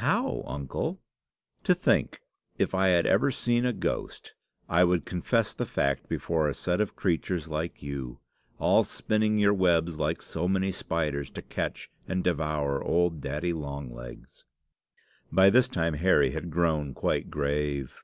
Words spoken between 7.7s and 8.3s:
you